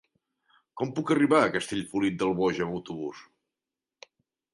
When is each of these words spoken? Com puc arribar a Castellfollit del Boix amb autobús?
Com 0.79 0.93
puc 0.99 1.11
arribar 1.15 1.41
a 1.47 1.51
Castellfollit 1.55 2.17
del 2.21 2.33
Boix 2.39 2.63
amb 2.67 2.73
autobús? 2.79 3.21